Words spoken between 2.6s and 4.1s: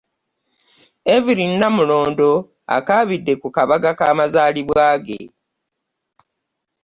akaabidde ku kabaga